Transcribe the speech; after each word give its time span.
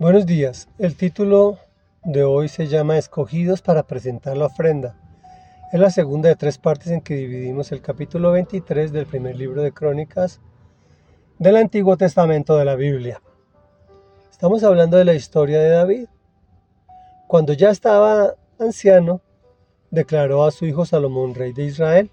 Buenos 0.00 0.24
días. 0.24 0.66
El 0.78 0.96
título 0.96 1.58
de 2.04 2.24
hoy 2.24 2.48
se 2.48 2.68
llama 2.68 2.96
Escogidos 2.96 3.60
para 3.60 3.82
presentar 3.82 4.34
la 4.34 4.46
ofrenda. 4.46 4.96
Es 5.74 5.78
la 5.78 5.90
segunda 5.90 6.30
de 6.30 6.36
tres 6.36 6.56
partes 6.56 6.86
en 6.90 7.02
que 7.02 7.16
dividimos 7.16 7.70
el 7.70 7.82
capítulo 7.82 8.32
23 8.32 8.92
del 8.92 9.04
primer 9.04 9.36
libro 9.36 9.60
de 9.60 9.72
Crónicas 9.72 10.40
del 11.38 11.56
Antiguo 11.56 11.98
Testamento 11.98 12.56
de 12.56 12.64
la 12.64 12.76
Biblia. 12.76 13.20
Estamos 14.30 14.64
hablando 14.64 14.96
de 14.96 15.04
la 15.04 15.12
historia 15.12 15.60
de 15.60 15.68
David. 15.68 16.06
Cuando 17.26 17.52
ya 17.52 17.68
estaba 17.68 18.36
anciano, 18.58 19.20
declaró 19.90 20.44
a 20.44 20.50
su 20.50 20.64
hijo 20.64 20.86
Salomón 20.86 21.34
rey 21.34 21.52
de 21.52 21.64
Israel. 21.64 22.10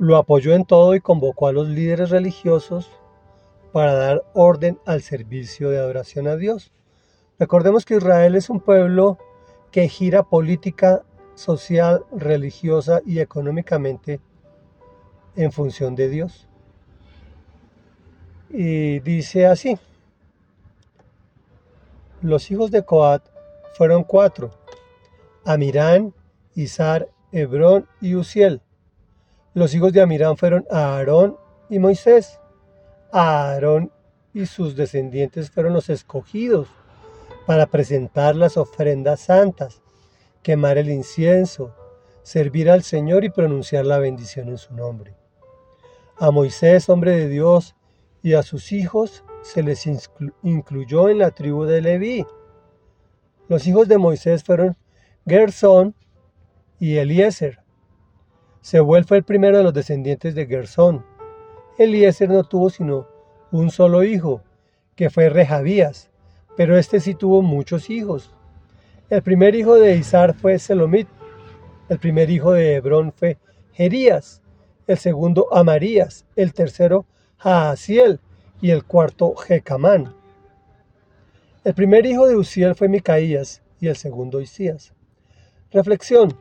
Lo 0.00 0.16
apoyó 0.16 0.52
en 0.52 0.64
todo 0.64 0.96
y 0.96 1.00
convocó 1.00 1.46
a 1.46 1.52
los 1.52 1.68
líderes 1.68 2.10
religiosos 2.10 2.90
para 3.72 3.94
dar 3.94 4.24
orden 4.34 4.80
al 4.84 5.02
servicio 5.02 5.70
de 5.70 5.78
adoración 5.78 6.26
a 6.26 6.34
Dios. 6.34 6.72
Recordemos 7.38 7.84
que 7.84 7.94
Israel 7.94 8.34
es 8.34 8.50
un 8.50 8.58
pueblo 8.58 9.16
que 9.70 9.88
gira 9.88 10.24
política, 10.24 11.04
social, 11.36 12.04
religiosa 12.10 13.00
y 13.06 13.20
económicamente 13.20 14.20
en 15.36 15.52
función 15.52 15.94
de 15.94 16.08
Dios. 16.08 16.48
Y 18.50 18.98
dice 19.00 19.46
así, 19.46 19.78
los 22.22 22.50
hijos 22.50 22.72
de 22.72 22.84
Coat 22.84 23.22
fueron 23.76 24.02
cuatro, 24.02 24.50
Amirán, 25.44 26.12
Izar, 26.56 27.08
Hebrón 27.30 27.86
y 28.00 28.16
Uziel. 28.16 28.62
Los 29.54 29.74
hijos 29.74 29.92
de 29.92 30.00
Amirán 30.00 30.36
fueron 30.36 30.66
Aarón 30.72 31.36
y 31.70 31.78
Moisés. 31.78 32.40
Aarón 33.12 33.92
y 34.34 34.46
sus 34.46 34.74
descendientes 34.74 35.52
fueron 35.52 35.72
los 35.72 35.88
escogidos 35.88 36.68
para 37.48 37.64
presentar 37.64 38.36
las 38.36 38.58
ofrendas 38.58 39.20
santas, 39.20 39.80
quemar 40.42 40.76
el 40.76 40.90
incienso, 40.90 41.74
servir 42.22 42.68
al 42.68 42.82
Señor 42.82 43.24
y 43.24 43.30
pronunciar 43.30 43.86
la 43.86 43.98
bendición 43.98 44.50
en 44.50 44.58
su 44.58 44.74
nombre. 44.74 45.16
A 46.18 46.30
Moisés, 46.30 46.90
hombre 46.90 47.12
de 47.12 47.26
Dios, 47.26 47.74
y 48.22 48.34
a 48.34 48.42
sus 48.42 48.70
hijos 48.70 49.24
se 49.40 49.62
les 49.62 49.88
incluyó 50.42 51.08
en 51.08 51.16
la 51.16 51.30
tribu 51.30 51.64
de 51.64 51.80
Leví. 51.80 52.26
Los 53.48 53.66
hijos 53.66 53.88
de 53.88 53.96
Moisés 53.96 54.44
fueron 54.44 54.76
Gersón 55.26 55.94
y 56.78 56.98
Eliezer. 56.98 57.60
Sebuel 58.60 59.06
fue 59.06 59.16
el 59.16 59.24
primero 59.24 59.56
de 59.56 59.64
los 59.64 59.72
descendientes 59.72 60.34
de 60.34 60.44
Gersón. 60.44 61.02
Eliezer 61.78 62.28
no 62.28 62.44
tuvo 62.44 62.68
sino 62.68 63.08
un 63.52 63.70
solo 63.70 64.04
hijo, 64.04 64.42
que 64.96 65.08
fue 65.08 65.30
Rehabías, 65.30 66.07
pero 66.58 66.76
este 66.76 66.98
sí 66.98 67.14
tuvo 67.14 67.40
muchos 67.40 67.88
hijos. 67.88 68.34
El 69.10 69.22
primer 69.22 69.54
hijo 69.54 69.76
de 69.76 69.94
Isar 69.94 70.34
fue 70.34 70.58
Selomit, 70.58 71.06
el 71.88 72.00
primer 72.00 72.30
hijo 72.30 72.50
de 72.50 72.74
Hebrón 72.74 73.12
fue 73.12 73.38
Jerías, 73.74 74.42
el 74.88 74.98
segundo 74.98 75.54
Amarías, 75.54 76.26
el 76.34 76.52
tercero 76.52 77.06
Jaasiel 77.36 78.18
y 78.60 78.70
el 78.72 78.82
cuarto 78.82 79.36
Jecamán. 79.36 80.12
El 81.62 81.74
primer 81.74 82.04
hijo 82.06 82.26
de 82.26 82.34
Uziel 82.34 82.74
fue 82.74 82.88
Micaías 82.88 83.62
y 83.78 83.86
el 83.86 83.94
segundo 83.94 84.40
Isías. 84.40 84.92
Reflexión. 85.70 86.36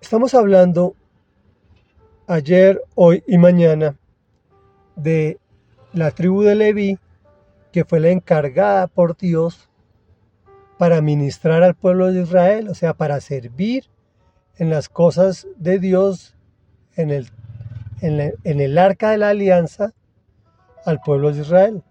Estamos 0.00 0.32
hablando 0.32 0.94
ayer, 2.26 2.80
hoy 2.94 3.22
y 3.26 3.36
mañana 3.36 3.98
de 4.96 5.38
la 5.92 6.10
tribu 6.12 6.40
de 6.40 6.54
Leví 6.54 6.98
que 7.72 7.84
fue 7.84 8.00
la 8.00 8.10
encargada 8.10 8.86
por 8.86 9.16
Dios 9.16 9.68
para 10.78 11.00
ministrar 11.00 11.62
al 11.62 11.74
pueblo 11.74 12.12
de 12.12 12.22
Israel, 12.22 12.68
o 12.68 12.74
sea, 12.74 12.94
para 12.94 13.20
servir 13.20 13.84
en 14.56 14.70
las 14.70 14.88
cosas 14.88 15.46
de 15.56 15.78
Dios, 15.78 16.34
en 16.96 17.10
el, 17.10 17.30
en, 18.00 18.60
el 18.60 18.78
arca 18.78 19.10
de 19.10 19.18
la 19.18 19.28
alianza, 19.28 19.92
al 20.84 21.00
pueblo 21.00 21.32
de 21.32 21.42
Israel. 21.42 21.82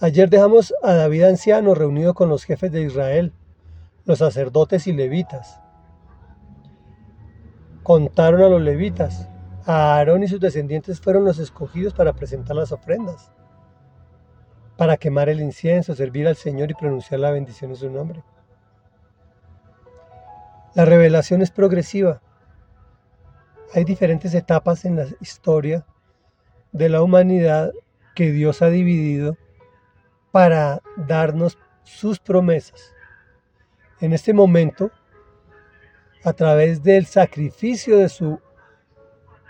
Ayer 0.00 0.28
dejamos 0.28 0.74
a 0.82 0.94
David 0.94 1.24
anciano 1.24 1.74
reunido 1.74 2.14
con 2.14 2.28
los 2.28 2.44
jefes 2.44 2.70
de 2.72 2.82
Israel, 2.82 3.32
los 4.04 4.18
sacerdotes 4.18 4.86
y 4.86 4.92
levitas. 4.92 5.60
Contaron 7.82 8.42
a 8.42 8.48
los 8.48 8.62
levitas. 8.62 9.28
A 9.66 9.96
Aarón 9.96 10.22
y 10.22 10.28
sus 10.28 10.40
descendientes 10.40 11.00
fueron 11.00 11.24
los 11.24 11.38
escogidos 11.38 11.92
para 11.92 12.12
presentar 12.12 12.56
las 12.56 12.72
ofrendas 12.72 13.30
para 14.80 14.96
quemar 14.96 15.28
el 15.28 15.42
incienso, 15.42 15.94
servir 15.94 16.26
al 16.26 16.36
Señor 16.36 16.70
y 16.70 16.74
pronunciar 16.74 17.20
la 17.20 17.30
bendición 17.30 17.70
en 17.70 17.76
su 17.76 17.90
nombre. 17.90 18.24
La 20.74 20.86
revelación 20.86 21.42
es 21.42 21.50
progresiva. 21.50 22.22
Hay 23.74 23.84
diferentes 23.84 24.32
etapas 24.32 24.86
en 24.86 24.96
la 24.96 25.04
historia 25.20 25.84
de 26.72 26.88
la 26.88 27.02
humanidad 27.02 27.72
que 28.14 28.32
Dios 28.32 28.62
ha 28.62 28.70
dividido 28.70 29.36
para 30.32 30.80
darnos 30.96 31.58
sus 31.82 32.18
promesas. 32.18 32.94
En 34.00 34.14
este 34.14 34.32
momento, 34.32 34.90
a 36.24 36.32
través 36.32 36.82
del 36.82 37.04
sacrificio 37.04 37.98
de 37.98 38.08
su 38.08 38.40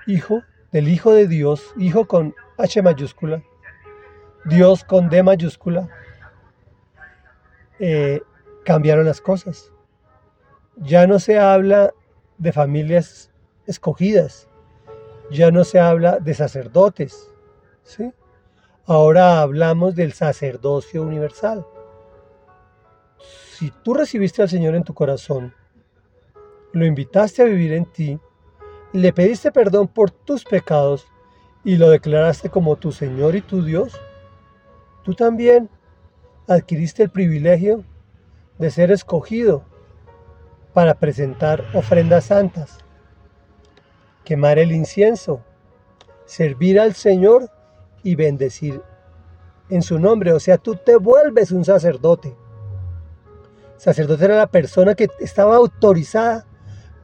Hijo, 0.09 0.43
del 0.73 0.89
Hijo 0.89 1.13
de 1.13 1.29
Dios, 1.29 1.73
Hijo 1.77 2.09
con 2.09 2.35
H 2.59 2.83
mayúscula, 2.83 3.45
Dios 4.45 4.84
con 4.84 5.09
D 5.09 5.23
mayúscula, 5.23 5.89
eh, 7.78 8.21
cambiaron 8.65 9.06
las 9.06 9.21
cosas. 9.21 9.73
Ya 10.77 11.06
no 11.06 11.19
se 11.19 11.39
habla 11.39 11.93
de 12.39 12.53
familias 12.53 13.31
escogidas, 13.67 14.49
ya 15.31 15.51
no 15.51 15.65
se 15.65 15.78
habla 15.78 16.19
de 16.19 16.34
sacerdotes, 16.34 17.31
¿sí? 17.83 18.12
Ahora 18.87 19.41
hablamos 19.41 19.95
del 19.95 20.12
sacerdocio 20.12 21.03
universal. 21.03 21.67
Si 23.53 23.71
tú 23.84 23.95
recibiste 23.95 24.43
al 24.43 24.49
Señor 24.49 24.75
en 24.75 24.84
tu 24.84 24.95
corazón, 24.95 25.55
lo 26.72 26.87
invitaste 26.87 27.43
a 27.43 27.45
vivir 27.45 27.72
en 27.72 27.84
ti, 27.84 28.19
le 28.93 29.12
pediste 29.12 29.53
perdón 29.53 29.89
por 29.89 30.11
tus 30.11 30.45
pecados 30.45 31.07
y 31.62 31.77
lo 31.77 31.91
declaraste 31.91 32.49
como 32.49 32.77
tu 32.77 32.91
Señor 32.91 33.37
y 33.37 33.43
tu 33.43 33.62
Dios, 33.62 34.01
Tú 35.03 35.15
también 35.15 35.69
adquiriste 36.47 37.03
el 37.03 37.11
privilegio 37.11 37.84
de 38.59 38.71
ser 38.71 38.91
escogido 38.91 39.65
para 40.75 40.94
presentar 40.94 41.65
ofrendas 41.75 42.27
santas, 42.27 42.78
quemar 44.25 44.59
el 44.59 44.72
incienso, 44.72 45.41
servir 46.27 46.78
al 46.78 46.94
Señor 46.94 47.50
y 48.03 48.15
bendecir 48.15 48.83
en 49.69 49.83
su 49.83 49.99
nombre. 49.99 50.33
O 50.33 50.41
sea, 50.41 50.59
tú 50.59 50.77
te 50.77 50.97
vuelves 50.97 51.50
un 51.50 51.65
sacerdote. 51.65 52.37
Sacerdote 53.78 54.27
era 54.27 54.37
la 54.37 54.47
persona 54.47 54.94
que 54.94 55.09
estaba 55.21 55.56
autorizada 55.56 56.47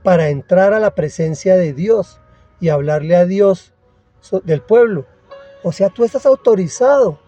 para 0.03 0.29
entrar 0.29 0.75
a 0.75 0.79
la 0.79 0.95
presencia 0.95 1.57
de 1.57 1.73
Dios 1.73 2.21
y 2.61 2.69
hablarle 2.69 3.17
a 3.17 3.25
Dios 3.25 3.73
del 4.45 4.61
pueblo. 4.61 5.07
O 5.63 5.73
sea, 5.73 5.89
tú 5.89 6.05
estás 6.05 6.27
autorizado 6.27 7.19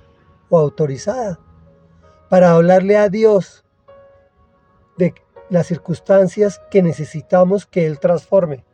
o 0.48 0.59
autorizada 0.59 1.38
para 2.28 2.53
hablarle 2.53 2.97
a 2.97 3.09
Dios 3.09 3.64
de 4.97 5.14
las 5.48 5.66
circunstancias 5.66 6.60
que 6.70 6.82
necesitamos 6.82 7.66
que 7.66 7.86
Él 7.86 7.98
transforme, 7.98 8.64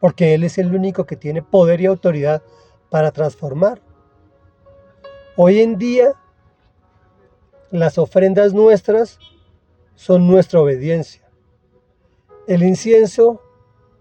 porque 0.00 0.34
Él 0.34 0.44
es 0.44 0.58
el 0.58 0.74
único 0.74 1.04
que 1.04 1.16
tiene 1.16 1.42
poder 1.42 1.80
y 1.80 1.86
autoridad 1.86 2.42
para 2.90 3.10
transformar. 3.10 3.80
Hoy 5.36 5.60
en 5.60 5.78
día, 5.78 6.14
las 7.70 7.98
ofrendas 7.98 8.52
nuestras 8.52 9.18
son 9.94 10.26
nuestra 10.26 10.60
obediencia. 10.60 11.22
El 12.46 12.62
incienso, 12.62 13.40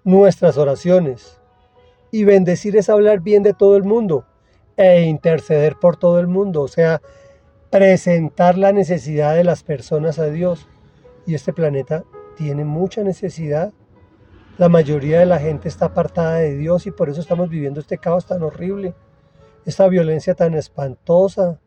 nuestras 0.03 0.57
oraciones. 0.57 1.39
Y 2.11 2.25
bendecir 2.25 2.75
es 2.75 2.89
hablar 2.89 3.21
bien 3.21 3.43
de 3.43 3.53
todo 3.53 3.77
el 3.77 3.83
mundo 3.83 4.25
e 4.75 5.03
interceder 5.03 5.77
por 5.79 5.95
todo 5.95 6.19
el 6.19 6.27
mundo. 6.27 6.61
O 6.61 6.67
sea, 6.67 7.01
presentar 7.71 8.57
la 8.57 8.73
necesidad 8.73 9.33
de 9.33 9.45
las 9.45 9.63
personas 9.63 10.19
a 10.19 10.25
Dios. 10.25 10.67
Y 11.25 11.33
este 11.35 11.53
planeta 11.53 12.03
tiene 12.35 12.65
mucha 12.65 13.01
necesidad. 13.01 13.73
La 14.57 14.69
mayoría 14.69 15.19
de 15.19 15.25
la 15.25 15.39
gente 15.39 15.69
está 15.69 15.85
apartada 15.85 16.35
de 16.35 16.55
Dios 16.55 16.85
y 16.85 16.91
por 16.91 17.09
eso 17.09 17.21
estamos 17.21 17.49
viviendo 17.49 17.79
este 17.79 17.97
caos 17.97 18.25
tan 18.27 18.43
horrible, 18.43 18.93
esta 19.65 19.87
violencia 19.87 20.35
tan 20.35 20.53
espantosa, 20.53 21.59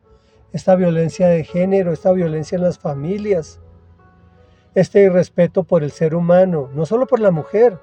esta 0.53 0.77
violencia 0.77 1.27
de 1.29 1.43
género, 1.43 1.93
esta 1.93 2.13
violencia 2.13 2.57
en 2.57 2.63
las 2.63 2.79
familias, 2.79 3.59
este 4.75 5.01
irrespeto 5.01 5.65
por 5.65 5.83
el 5.83 5.91
ser 5.91 6.15
humano, 6.15 6.69
no 6.75 6.85
solo 6.85 7.07
por 7.07 7.21
la 7.21 7.31
mujer, 7.31 7.79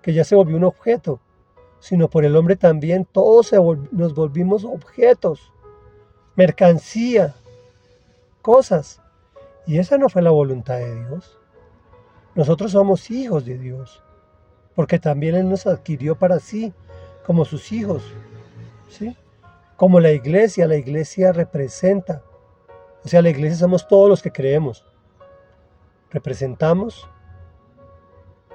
que 0.00 0.14
ya 0.14 0.24
se 0.24 0.34
volvió 0.34 0.56
un 0.56 0.64
objeto, 0.64 1.20
sino 1.80 2.08
por 2.08 2.24
el 2.24 2.34
hombre 2.34 2.56
también. 2.56 3.04
Todos 3.04 3.52
nos 3.92 4.14
volvimos 4.14 4.64
objetos, 4.64 5.52
mercancía, 6.34 7.34
cosas. 8.48 9.02
Y 9.66 9.78
esa 9.78 9.98
no 9.98 10.08
fue 10.08 10.22
la 10.22 10.30
voluntad 10.30 10.78
de 10.78 11.04
Dios. 11.04 11.38
Nosotros 12.34 12.72
somos 12.72 13.10
hijos 13.10 13.44
de 13.44 13.58
Dios, 13.58 14.02
porque 14.74 14.98
también 14.98 15.34
Él 15.34 15.50
nos 15.50 15.66
adquirió 15.66 16.18
para 16.18 16.38
sí, 16.38 16.72
como 17.26 17.44
sus 17.44 17.72
hijos. 17.72 18.02
¿sí? 18.88 19.14
Como 19.76 20.00
la 20.00 20.12
iglesia, 20.12 20.66
la 20.66 20.76
iglesia 20.76 21.32
representa. 21.32 22.22
O 23.04 23.08
sea, 23.08 23.20
la 23.20 23.28
iglesia 23.28 23.58
somos 23.58 23.86
todos 23.86 24.08
los 24.08 24.22
que 24.22 24.32
creemos. 24.32 24.86
Representamos 26.10 27.06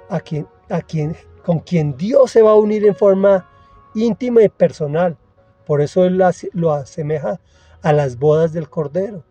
a 0.09 0.19
quien, 0.21 0.47
a 0.71 0.81
quien, 0.81 1.15
con 1.45 1.59
quien 1.59 1.95
Dios 1.97 2.31
se 2.31 2.41
va 2.41 2.49
a 2.49 2.55
unir 2.55 2.83
en 2.83 2.95
forma 2.95 3.47
íntima 3.93 4.41
y 4.41 4.49
personal. 4.49 5.19
Por 5.67 5.81
eso 5.81 6.03
Él 6.03 6.19
lo 6.53 6.73
asemeja 6.73 7.39
a 7.83 7.93
las 7.93 8.17
bodas 8.17 8.53
del 8.53 8.71
Cordero. 8.71 9.23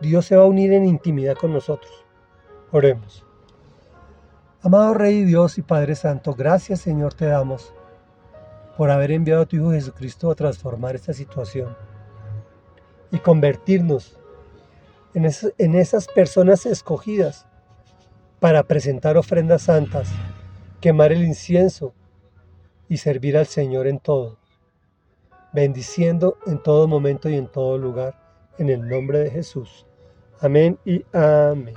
Dios 0.00 0.26
se 0.26 0.36
va 0.36 0.44
a 0.44 0.46
unir 0.46 0.72
en 0.72 0.86
intimidad 0.86 1.36
con 1.36 1.52
nosotros. 1.52 2.04
Oremos. 2.70 3.24
Amado 4.62 4.94
Rey 4.94 5.24
Dios 5.24 5.58
y 5.58 5.62
Padre 5.62 5.94
Santo, 5.94 6.34
gracias 6.34 6.80
Señor 6.80 7.14
te 7.14 7.26
damos 7.26 7.74
por 8.76 8.90
haber 8.90 9.10
enviado 9.10 9.42
a 9.42 9.46
tu 9.46 9.56
Hijo 9.56 9.72
Jesucristo 9.72 10.30
a 10.30 10.34
transformar 10.34 10.94
esta 10.94 11.12
situación 11.12 11.76
y 13.10 13.18
convertirnos 13.18 14.18
en, 15.14 15.28
en 15.58 15.74
esas 15.74 16.08
personas 16.08 16.66
escogidas 16.66 17.46
para 18.38 18.62
presentar 18.62 19.16
ofrendas 19.16 19.62
santas, 19.62 20.10
quemar 20.80 21.12
el 21.12 21.24
incienso 21.24 21.94
y 22.88 22.98
servir 22.98 23.36
al 23.36 23.46
Señor 23.46 23.86
en 23.86 23.98
todo, 23.98 24.38
bendiciendo 25.52 26.38
en 26.46 26.62
todo 26.62 26.86
momento 26.86 27.28
y 27.28 27.34
en 27.34 27.48
todo 27.48 27.76
lugar, 27.76 28.18
en 28.58 28.70
el 28.70 28.88
nombre 28.88 29.18
de 29.18 29.30
Jesús. 29.30 29.86
Amém 30.42 30.78
e 30.86 31.04
amém. 31.12 31.74